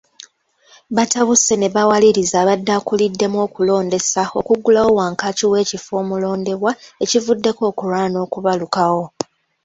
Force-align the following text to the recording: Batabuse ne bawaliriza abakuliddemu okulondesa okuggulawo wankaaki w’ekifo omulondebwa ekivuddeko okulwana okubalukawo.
Batabuse 0.95 1.53
ne 1.57 1.67
bawaliriza 1.75 2.35
abakuliddemu 2.43 3.37
okulondesa 3.47 4.21
okuggulawo 4.39 4.91
wankaaki 4.99 5.45
w’ekifo 5.51 5.91
omulondebwa 6.01 6.71
ekivuddeko 7.03 7.61
okulwana 7.71 8.17
okubalukawo. 8.25 9.03